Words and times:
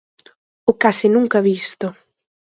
O 0.71 0.73
case 0.81 1.05
nunca 1.15 1.45
visto. 1.49 1.87